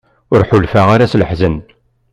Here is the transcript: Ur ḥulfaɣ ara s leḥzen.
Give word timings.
Ur 0.33 0.41
ḥulfaɣ 0.49 0.87
ara 0.95 1.11
s 1.11 1.13
leḥzen. 1.21 1.55